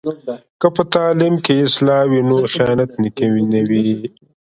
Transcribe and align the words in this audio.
که 0.61 0.67
په 0.75 0.83
تعلیم 0.93 1.35
کې 1.45 1.53
اصلاح 1.67 2.03
وي 2.09 2.21
نو 2.29 2.37
خیانت 2.53 2.91
نه 3.51 3.61
وي. 3.69 3.85